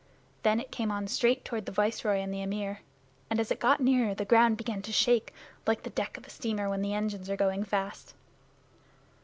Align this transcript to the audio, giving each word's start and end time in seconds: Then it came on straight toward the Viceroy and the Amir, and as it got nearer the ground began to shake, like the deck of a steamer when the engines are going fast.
Then 0.41 0.59
it 0.59 0.71
came 0.71 0.91
on 0.91 1.05
straight 1.05 1.45
toward 1.45 1.67
the 1.67 1.71
Viceroy 1.71 2.21
and 2.21 2.33
the 2.33 2.41
Amir, 2.41 2.79
and 3.29 3.39
as 3.39 3.51
it 3.51 3.59
got 3.59 3.79
nearer 3.79 4.15
the 4.15 4.25
ground 4.25 4.57
began 4.57 4.81
to 4.81 4.91
shake, 4.91 5.31
like 5.67 5.83
the 5.83 5.91
deck 5.91 6.17
of 6.17 6.25
a 6.25 6.29
steamer 6.31 6.67
when 6.71 6.81
the 6.81 6.95
engines 6.95 7.29
are 7.29 7.37
going 7.37 7.63
fast. 7.63 8.15